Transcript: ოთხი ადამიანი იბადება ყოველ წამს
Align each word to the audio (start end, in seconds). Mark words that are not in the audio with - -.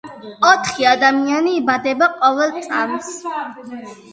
ოთხი 0.51 0.87
ადამიანი 0.93 1.53
იბადება 1.59 2.09
ყოველ 2.17 2.57
წამს 2.67 3.15